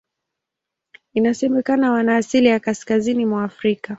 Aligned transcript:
Inasemekana 1.13 1.91
wana 1.91 2.17
asili 2.17 2.47
ya 2.47 2.59
Kaskazini 2.59 3.25
mwa 3.25 3.43
Afrika. 3.43 3.89